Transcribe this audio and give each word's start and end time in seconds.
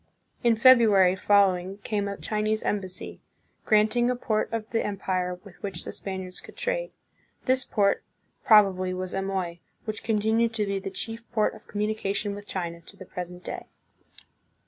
In 0.43 0.55
Febru 0.55 0.93
ary 0.95 1.15
following 1.15 1.77
came 1.83 2.07
a 2.07 2.17
Chinese 2.17 2.63
embassy, 2.63 3.21
granting 3.67 4.09
a 4.09 4.15
port 4.15 4.51
of 4.51 4.67
the 4.71 4.83
empire 4.83 5.39
with 5.43 5.61
which 5.61 5.85
the 5.85 5.91
Spaniards 5.91 6.41
could 6.41 6.57
trade. 6.57 6.89
This 7.45 7.63
port, 7.63 8.03
probably, 8.43 8.95
was 8.95 9.13
Amoy, 9.13 9.59
which 9.85 10.01
continued 10.03 10.55
to 10.55 10.65
be 10.65 10.79
the 10.79 10.89
chief 10.89 11.21
port 11.31 11.53
of 11.53 11.67
communication 11.67 12.33
with 12.33 12.47
China 12.47 12.81
to 12.81 12.97
the 12.97 13.05
present 13.05 13.43
day. 13.43 13.65